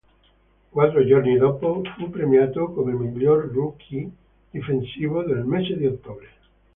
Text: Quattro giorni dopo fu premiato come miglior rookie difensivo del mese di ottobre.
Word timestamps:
Quattro 0.71 1.05
giorni 1.05 1.37
dopo 1.37 1.83
fu 1.95 2.09
premiato 2.09 2.71
come 2.71 2.91
miglior 2.91 3.49
rookie 3.53 4.09
difensivo 4.49 5.21
del 5.21 5.45
mese 5.45 5.77
di 5.77 5.85
ottobre. 5.85 6.27